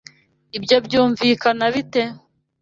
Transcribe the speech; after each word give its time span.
Ibyo 0.57 0.77
byumvikana 0.85 1.65
bite? 1.75 2.03